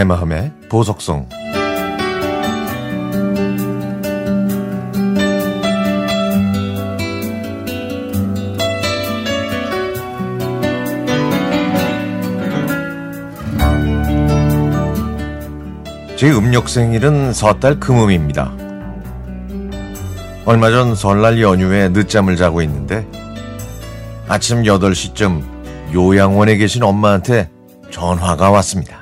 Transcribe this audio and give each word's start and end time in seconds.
내 0.00 0.04
마음의 0.04 0.50
보석성 0.70 1.28
제 16.16 16.30
음력 16.30 16.70
생일은 16.70 17.34
섣달 17.34 17.78
금음입니다. 17.78 18.54
얼마 20.46 20.70
전 20.70 20.94
설날 20.94 21.42
연휴에 21.42 21.90
늦잠을 21.90 22.36
자고 22.36 22.62
있는데 22.62 23.06
아침 24.28 24.62
8시쯤 24.62 25.92
요양원에 25.92 26.56
계신 26.56 26.84
엄마한테 26.84 27.50
전화가 27.90 28.50
왔습니다. 28.50 28.99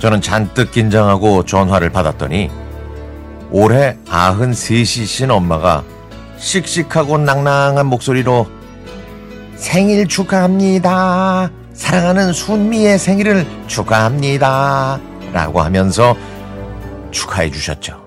저는 0.00 0.22
잔뜩 0.22 0.70
긴장하고 0.70 1.44
전화를 1.44 1.90
받았더니 1.90 2.50
올해 3.50 3.98
93이신 4.06 5.30
엄마가 5.30 5.84
씩씩하고 6.38 7.18
낭낭한 7.18 7.86
목소리로 7.86 8.46
생일 9.56 10.08
축하합니다. 10.08 11.50
사랑하는 11.74 12.32
순미의 12.32 12.98
생일을 12.98 13.46
축하합니다. 13.66 14.98
라고 15.32 15.60
하면서 15.60 16.16
축하해 17.10 17.50
주셨죠. 17.50 18.00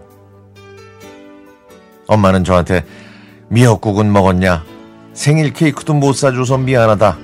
엄마는 2.08 2.44
저한테 2.44 2.84
미역국은 3.50 4.12
먹었냐? 4.12 4.64
생일 5.14 5.54
케이크도 5.54 5.94
못 5.94 6.14
사줘서 6.14 6.58
미안하다. 6.58 7.18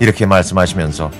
이렇게 0.00 0.26
말씀하시면서 0.26 1.10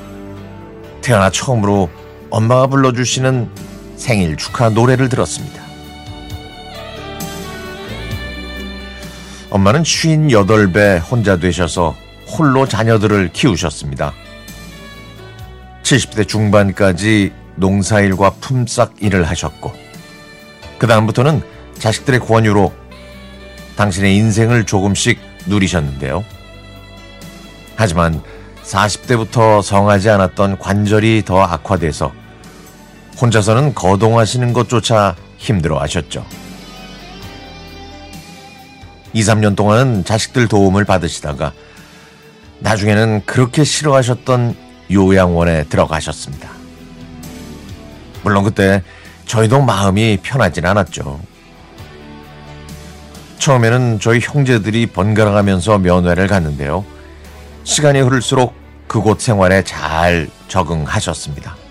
태어나 1.01 1.31
처음으로 1.31 1.89
엄마가 2.37 2.67
불러주시는 2.67 3.49
생일 3.97 4.37
축하 4.37 4.69
노래를 4.69 5.09
들었습니다. 5.09 5.63
엄마는 9.49 9.83
58배 9.85 11.01
혼자 11.11 11.39
되셔서 11.39 11.97
홀로 12.27 12.69
자녀들을 12.69 13.31
키우셨습니다. 13.33 14.13
70대 15.83 16.29
중반까지 16.29 17.33
농사일과 17.55 18.33
품삯 18.33 18.91
일을 19.01 19.25
하셨고 19.25 19.73
그다음부터는 20.77 21.43
자식들의 21.79 22.21
권유로 22.21 22.71
당신의 23.77 24.15
인생을 24.15 24.67
조금씩 24.67 25.19
누리셨는데요. 25.47 26.23
하지만 27.77 28.23
40대부터 28.63 29.63
성하지 29.63 30.11
않았던 30.11 30.59
관절이 30.59 31.23
더 31.25 31.41
악화돼서 31.41 32.26
혼자서는 33.21 33.75
거동하시는 33.75 34.53
것조차 34.53 35.17
힘들어 35.39 35.79
하셨죠. 35.81 36.25
2, 39.13 39.23
3년 39.23 39.57
동안은 39.57 40.05
자식들 40.05 40.49
도움을 40.49 40.85
받으시다가 40.85 41.53
나중에는 42.61 43.23
그렇게 43.25 43.65
싫어하셨던 43.65 44.55
요양원에 44.91 45.65
들어가셨습니다. 45.65 46.51
물론 48.23 48.45
그때 48.45 48.83
저희도 49.27 49.63
마음이 49.63 50.19
편하진 50.23 50.67
않았죠. 50.67 51.21
처음에는 53.39 54.01
저희 54.01 54.21
형제들이 54.21 54.87
번갈아 54.87 55.31
가면서 55.31 55.79
면회를 55.79 56.27
갔는데요. 56.27 56.85
시간이 57.65 58.01
흐를수록 58.01 58.55
그곳 58.87 59.21
생활에 59.21 59.63
잘 59.63 60.29
적응하셨습니다. 60.49 61.66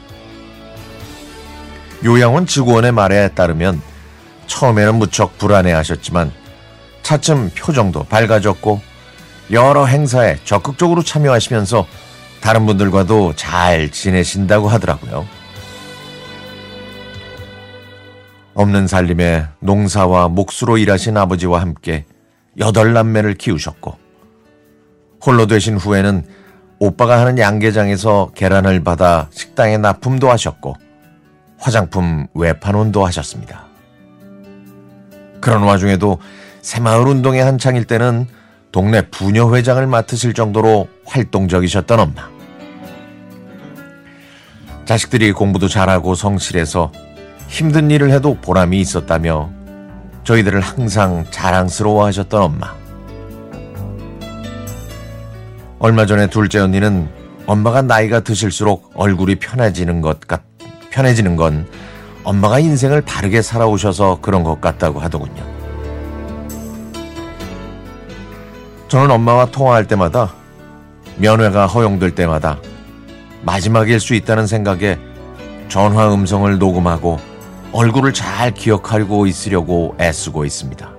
요양원 2.06 2.46
직원의 2.46 2.92
말에 2.92 3.30
따르면 3.30 3.82
처음에는 4.46 4.96
무척 4.96 5.40
불안해 5.40 5.72
하셨지만 5.72 6.32
차츰 7.02 7.50
표정도 7.50 8.04
밝아졌고 8.04 8.80
여러 9.52 9.86
행사에 9.86 10.38
적극적으로 10.44 11.02
참여하시면서 11.02 11.88
다른 12.42 12.68
분들과도 12.68 13.34
잘 13.36 13.90
지내신다고 13.90 14.68
하더라고요. 14.68 15.26
없는 18.54 18.86
살림에 18.88 19.48
농사와 19.60 20.30
목수로 20.30 20.78
일하신 20.78 21.18
아버지와 21.18 21.60
함께 21.60 22.06
여덟 22.60 22.94
남매를 22.94 23.34
키우셨고 23.34 23.98
홀로 25.26 25.48
되신 25.48 25.78
후에는 25.78 26.24
오빠가 26.78 27.20
하는 27.20 27.40
양계장에서 27.40 28.32
계란을 28.36 28.84
받아 28.84 29.28
식당에 29.32 29.80
납품도 29.80 30.30
하셨고 30.30 30.84
화장품 31.66 32.28
외판원도 32.36 33.03
하셨습니다. 33.08 33.66
그런 35.42 35.64
와중에도 35.64 36.20
새마을 36.62 37.08
운동의 37.08 37.44
한창일 37.44 37.86
때는 37.86 38.28
동네 38.72 39.02
부녀회장을 39.09 39.88
맡으실 39.88 40.36
정도로 40.36 40.88
활동적이셨던 41.08 42.00
엄마. 42.00 42.30
자식들이 44.86 45.31
공부도 45.31 45.68
잘하고 45.68 46.14
성실해서 46.14 46.92
힘든 47.48 47.90
일을 47.90 48.12
해도 48.12 48.38
보람이 48.40 48.80
있었다며 48.80 49.50
저희들을 50.24 50.62
항상 50.62 51.25
자랑스러워 51.31 52.06
하셨던 52.06 52.44
엄마. 52.44 52.75
얼마 55.80 56.06
전에 56.06 56.28
둘째 56.28 56.59
언니는 56.59 57.09
엄마가 57.48 57.81
나이가 57.81 58.20
드실수록 58.20 58.92
얼굴이 58.94 59.38
편해지는 59.40 60.02
것 60.02 60.20
같, 60.28 60.44
편해지는 60.95 61.35
건 61.35 61.67
엄마가 62.23 62.59
인생을 62.59 63.01
바르게 63.01 63.41
살아오셔서 63.41 64.19
그런 64.22 64.44
것 64.44 64.61
같다고 64.61 65.01
하더군요. 65.01 65.44
저는 68.88 69.11
엄마와 69.11 69.47
통화할 69.47 69.88
때마다 69.88 70.33
면회가 71.17 71.67
허용될 71.67 72.16
때마다 72.16 72.59
마지막일 73.44 74.00
수 74.00 74.16
있다는 74.16 74.47
생각에 74.47 74.97
전화 75.67 76.13
음성을 76.13 76.57
녹음하고 76.57 77.19
얼굴을 77.73 78.13
잘 78.13 78.51
기억하고 78.51 79.27
있으려고 79.27 79.95
애쓰고 80.00 80.45
있습니다. 80.45 80.89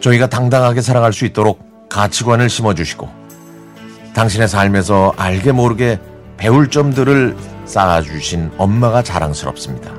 저희가 0.00 0.28
당당하게 0.28 0.80
살아갈 0.80 1.12
수 1.12 1.24
있도록 1.24 1.88
가치관을 1.88 2.48
심어주시고 2.48 3.08
당신의 4.14 4.46
삶에서 4.46 5.12
알게 5.16 5.50
모르게 5.50 5.98
배울 6.36 6.70
점들을 6.70 7.53
쌓아주신 7.64 8.52
엄마가 8.58 9.02
자랑스럽습니다. 9.02 9.92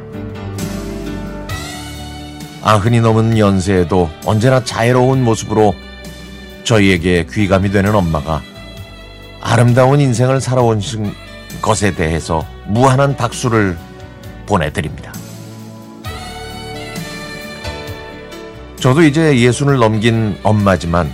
아흔이 2.63 2.99
넘은 3.01 3.37
연세에도 3.37 4.09
언제나 4.25 4.63
자애로운 4.63 5.23
모습으로 5.23 5.75
저희에게 6.63 7.27
귀감이 7.31 7.69
되는 7.69 7.93
엄마가 7.93 8.41
아름다운 9.39 9.99
인생을 10.01 10.41
살아온 10.41 10.81
것에 11.61 11.93
대해서 11.93 12.45
무한한 12.65 13.15
박수를 13.15 13.77
보내드립니다. 14.47 15.13
저도 18.79 19.03
이제 19.03 19.39
예순을 19.39 19.77
넘긴 19.77 20.37
엄마지만 20.41 21.11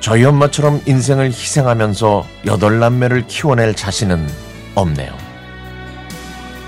저희 0.00 0.24
엄마처럼 0.24 0.80
인생을 0.86 1.26
희생하면서 1.26 2.26
여덟 2.46 2.78
남매를 2.78 3.26
키워낼 3.26 3.74
자신은 3.74 4.26
없네요. 4.74 5.27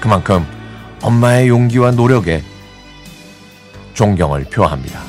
그만큼 0.00 0.46
엄마의 1.02 1.48
용기와 1.48 1.90
노력에 1.92 2.42
존경을 3.94 4.44
표합니다. 4.44 5.00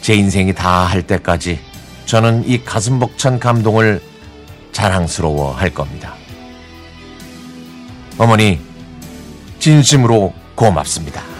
제 0.00 0.14
인생이 0.14 0.52
다 0.52 0.86
할 0.86 1.02
때까지 1.02 1.60
저는 2.06 2.44
이 2.46 2.64
가슴 2.64 2.98
벅찬 2.98 3.38
감동을 3.38 4.02
자랑스러워 4.72 5.52
할 5.52 5.70
겁니다. 5.70 6.14
어머니, 8.18 8.60
진심으로 9.58 10.34
고맙습니다. 10.54 11.31